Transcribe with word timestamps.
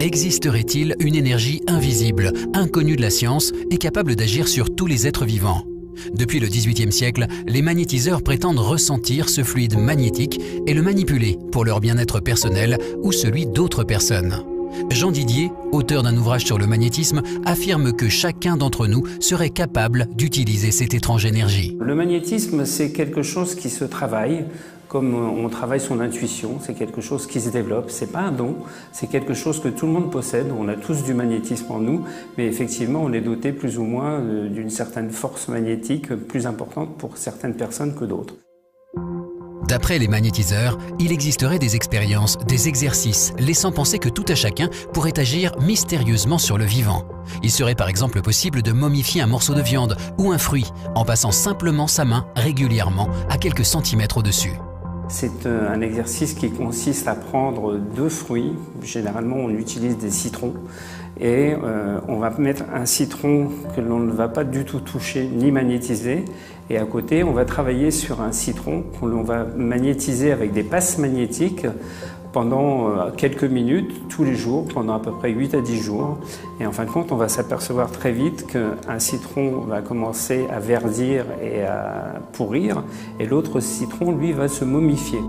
Existerait-il 0.00 0.96
une 0.98 1.14
énergie 1.14 1.62
invisible, 1.66 2.32
inconnue 2.54 2.96
de 2.96 3.02
la 3.02 3.10
science 3.10 3.52
et 3.70 3.76
capable 3.76 4.16
d'agir 4.16 4.48
sur 4.48 4.74
tous 4.74 4.86
les 4.86 5.06
êtres 5.06 5.24
vivants? 5.24 5.64
Depuis 6.14 6.40
le 6.40 6.48
XVIIIe 6.48 6.92
siècle, 6.92 7.26
les 7.46 7.62
magnétiseurs 7.62 8.22
prétendent 8.22 8.58
ressentir 8.58 9.28
ce 9.28 9.44
fluide 9.44 9.78
magnétique 9.78 10.40
et 10.66 10.74
le 10.74 10.82
manipuler 10.82 11.38
pour 11.52 11.64
leur 11.64 11.80
bien-être 11.80 12.20
personnel 12.20 12.78
ou 13.02 13.12
celui 13.12 13.46
d'autres 13.46 13.84
personnes. 13.84 14.49
Jean 14.90 15.10
Didier, 15.10 15.50
auteur 15.72 16.02
d'un 16.02 16.16
ouvrage 16.16 16.44
sur 16.44 16.58
le 16.58 16.66
magnétisme, 16.66 17.22
affirme 17.44 17.92
que 17.92 18.08
chacun 18.08 18.56
d'entre 18.56 18.86
nous 18.86 19.04
serait 19.20 19.50
capable 19.50 20.06
d'utiliser 20.14 20.70
cette 20.70 20.94
étrange 20.94 21.24
énergie. 21.24 21.76
Le 21.80 21.94
magnétisme, 21.94 22.64
c'est 22.64 22.92
quelque 22.92 23.22
chose 23.22 23.54
qui 23.54 23.70
se 23.70 23.84
travaille, 23.84 24.44
comme 24.90 25.14
on 25.14 25.48
travaille 25.48 25.78
son 25.78 26.00
intuition, 26.00 26.58
c'est 26.60 26.74
quelque 26.74 27.00
chose 27.00 27.28
qui 27.28 27.40
se 27.40 27.48
développe. 27.48 27.90
C'est 27.90 28.10
pas 28.10 28.18
un 28.18 28.32
don, 28.32 28.56
c'est 28.90 29.06
quelque 29.06 29.34
chose 29.34 29.60
que 29.60 29.68
tout 29.68 29.86
le 29.86 29.92
monde 29.92 30.10
possède. 30.10 30.46
On 30.58 30.66
a 30.66 30.74
tous 30.74 31.04
du 31.04 31.14
magnétisme 31.14 31.70
en 31.70 31.78
nous, 31.78 32.04
mais 32.36 32.46
effectivement, 32.46 33.00
on 33.04 33.12
est 33.12 33.20
doté 33.20 33.52
plus 33.52 33.78
ou 33.78 33.84
moins 33.84 34.18
euh, 34.18 34.48
d'une 34.48 34.68
certaine 34.68 35.10
force 35.10 35.46
magnétique 35.46 36.12
plus 36.12 36.44
importante 36.48 36.98
pour 36.98 37.16
certaines 37.18 37.54
personnes 37.54 37.94
que 37.94 38.04
d'autres. 38.04 38.34
D'après 39.70 40.00
les 40.00 40.08
magnétiseurs, 40.08 40.76
il 40.98 41.12
existerait 41.12 41.60
des 41.60 41.76
expériences, 41.76 42.36
des 42.38 42.66
exercices, 42.66 43.32
laissant 43.38 43.70
penser 43.70 44.00
que 44.00 44.08
tout 44.08 44.24
à 44.26 44.34
chacun 44.34 44.68
pourrait 44.92 45.16
agir 45.16 45.54
mystérieusement 45.60 46.38
sur 46.38 46.58
le 46.58 46.64
vivant. 46.64 47.06
Il 47.44 47.52
serait 47.52 47.76
par 47.76 47.88
exemple 47.88 48.20
possible 48.20 48.62
de 48.62 48.72
momifier 48.72 49.22
un 49.22 49.28
morceau 49.28 49.54
de 49.54 49.62
viande 49.62 49.96
ou 50.18 50.32
un 50.32 50.38
fruit 50.38 50.66
en 50.96 51.04
passant 51.04 51.30
simplement 51.30 51.86
sa 51.86 52.04
main 52.04 52.26
régulièrement 52.34 53.10
à 53.28 53.38
quelques 53.38 53.64
centimètres 53.64 54.18
au-dessus. 54.18 54.54
C'est 55.10 55.44
euh, 55.44 55.68
un 55.68 55.80
exercice 55.80 56.34
qui 56.34 56.52
consiste 56.52 57.08
à 57.08 57.16
prendre 57.16 57.76
deux 57.76 58.08
fruits. 58.08 58.52
Généralement, 58.80 59.36
on 59.38 59.50
utilise 59.50 59.98
des 59.98 60.10
citrons. 60.10 60.54
Et 61.20 61.52
euh, 61.52 61.98
on 62.06 62.18
va 62.18 62.30
mettre 62.38 62.62
un 62.72 62.86
citron 62.86 63.48
que 63.74 63.80
l'on 63.80 63.98
ne 63.98 64.12
va 64.12 64.28
pas 64.28 64.44
du 64.44 64.64
tout 64.64 64.78
toucher 64.78 65.26
ni 65.26 65.50
magnétiser. 65.50 66.24
Et 66.70 66.78
à 66.78 66.84
côté, 66.84 67.24
on 67.24 67.32
va 67.32 67.44
travailler 67.44 67.90
sur 67.90 68.22
un 68.22 68.30
citron 68.30 68.84
que 69.00 69.04
l'on 69.04 69.22
va 69.22 69.44
magnétiser 69.56 70.30
avec 70.30 70.52
des 70.52 70.62
passes 70.62 70.96
magnétiques 70.96 71.66
pendant 72.32 72.88
euh, 72.88 73.10
quelques 73.16 73.44
minutes, 73.44 74.08
tous 74.08 74.24
les 74.24 74.34
jours, 74.34 74.66
pendant 74.72 74.94
à 74.94 75.00
peu 75.00 75.12
près 75.12 75.30
8 75.30 75.54
à 75.54 75.60
10 75.60 75.80
jours. 75.80 76.18
Et 76.60 76.66
en 76.66 76.72
fin 76.72 76.84
de 76.84 76.90
compte, 76.90 77.12
on 77.12 77.16
va 77.16 77.28
s'apercevoir 77.28 77.90
très 77.90 78.12
vite 78.12 78.46
qu'un 78.46 78.98
citron 78.98 79.60
va 79.62 79.82
commencer 79.82 80.46
à 80.50 80.60
verdir 80.60 81.24
et 81.42 81.62
à 81.62 82.20
pourrir, 82.32 82.82
et 83.18 83.26
l'autre 83.26 83.60
citron, 83.60 84.12
lui, 84.12 84.32
va 84.32 84.48
se 84.48 84.64
momifier. 84.64 85.20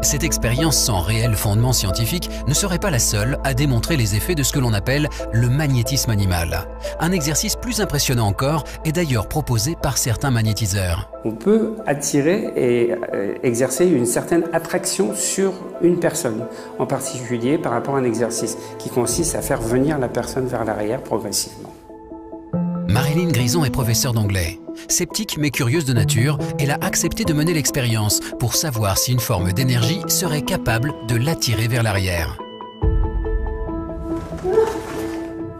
Cette 0.00 0.22
expérience 0.22 0.78
sans 0.78 1.00
réel 1.00 1.34
fondement 1.34 1.72
scientifique 1.72 2.30
ne 2.46 2.54
serait 2.54 2.78
pas 2.78 2.90
la 2.90 3.00
seule 3.00 3.38
à 3.42 3.52
démontrer 3.52 3.96
les 3.96 4.14
effets 4.14 4.36
de 4.36 4.44
ce 4.44 4.52
que 4.52 4.60
l'on 4.60 4.72
appelle 4.72 5.08
le 5.32 5.48
magnétisme 5.48 6.10
animal. 6.10 6.68
Un 7.00 7.10
exercice 7.10 7.56
plus 7.56 7.80
impressionnant 7.80 8.26
encore 8.26 8.64
est 8.84 8.92
d'ailleurs 8.92 9.28
proposé 9.28 9.74
par 9.74 9.98
certains 9.98 10.30
magnétiseurs. 10.30 11.10
On 11.24 11.32
peut 11.32 11.74
attirer 11.86 12.52
et 12.56 12.94
euh, 13.12 13.34
exercer 13.42 13.86
une 13.86 14.06
certaine 14.06 14.44
attraction 14.52 15.14
sur 15.16 15.52
une 15.82 15.98
personne, 15.98 16.46
en 16.78 16.86
particulier 16.86 17.58
par 17.58 17.72
rapport 17.72 17.96
à 17.96 17.98
un 17.98 18.04
exercice 18.04 18.56
qui 18.78 18.90
consiste 18.90 19.34
à 19.34 19.42
faire 19.42 19.60
venir 19.60 19.98
la 19.98 20.08
personne 20.08 20.46
vers 20.46 20.64
l'arrière 20.64 21.02
progressivement. 21.02 21.72
Marilyn 22.88 23.28
Grison 23.28 23.64
est 23.64 23.70
professeure 23.70 24.12
d'anglais. 24.12 24.58
Sceptique 24.86 25.36
mais 25.38 25.50
curieuse 25.50 25.84
de 25.84 25.92
nature, 25.92 26.38
elle 26.58 26.70
a 26.70 26.78
accepté 26.80 27.24
de 27.24 27.32
mener 27.32 27.54
l'expérience 27.54 28.20
pour 28.38 28.54
savoir 28.54 28.98
si 28.98 29.12
une 29.12 29.20
forme 29.20 29.52
d'énergie 29.52 30.00
serait 30.06 30.42
capable 30.42 30.94
de 31.08 31.16
l'attirer 31.16 31.66
vers 31.66 31.82
l'arrière. 31.82 32.38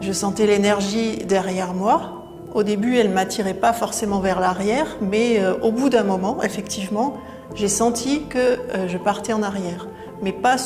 Je 0.00 0.12
sentais 0.12 0.46
l'énergie 0.46 1.18
derrière 1.18 1.74
moi. 1.74 2.24
Au 2.54 2.62
début, 2.62 2.96
elle 2.96 3.10
ne 3.10 3.14
m'attirait 3.14 3.54
pas 3.54 3.72
forcément 3.72 4.20
vers 4.20 4.40
l'arrière, 4.40 4.96
mais 5.02 5.40
euh, 5.40 5.54
au 5.60 5.70
bout 5.70 5.90
d'un 5.90 6.04
moment, 6.04 6.42
effectivement, 6.42 7.18
j'ai 7.54 7.68
senti 7.68 8.22
que 8.28 8.38
euh, 8.38 8.88
je 8.88 8.96
partais 8.96 9.32
en 9.32 9.42
arrière. 9.42 9.88
Mais 10.22 10.32
pas, 10.32 10.56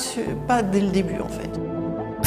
pas 0.46 0.62
dès 0.62 0.80
le 0.80 0.90
début, 0.90 1.20
en 1.20 1.28
fait. 1.28 1.71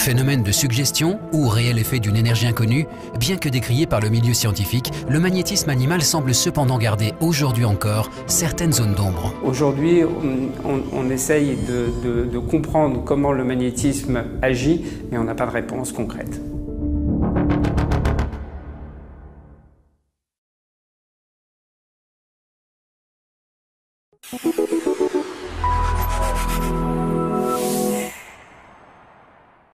Phénomène 0.06 0.44
de 0.44 0.52
suggestion 0.52 1.20
ou 1.34 1.48
réel 1.48 1.80
effet 1.80 1.98
d'une 1.98 2.16
énergie 2.16 2.46
inconnue, 2.46 2.86
bien 3.20 3.38
que 3.38 3.50
décrié 3.50 3.88
par 3.88 4.02
le 4.02 4.10
milieu 4.10 4.36
scientifique, 4.36 4.92
le 5.10 5.20
magnétisme 5.20 5.72
animal 5.72 6.04
semble 6.04 6.36
cependant 6.36 6.78
garder 6.78 7.14
aujourd'hui 7.22 7.66
encore 7.66 8.12
certaines 8.28 8.72
zones 8.72 8.94
d'ombre. 8.94 9.34
Aujourd'hui, 9.44 10.04
on, 10.04 11.10
essaye 11.10 11.58
de, 11.58 12.38
comprendre 12.38 13.04
comment 13.04 13.32
le 13.32 13.44
magnétisme 13.44 14.26
agit, 14.44 14.86
mais 15.10 15.18
on 15.18 15.24
n'a 15.24 15.34
pas 15.34 15.48
de 15.48 15.52
réponse 15.52 15.92
concrète. 15.92 16.40